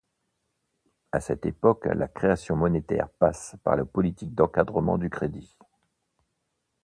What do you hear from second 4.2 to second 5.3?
d’encadrement du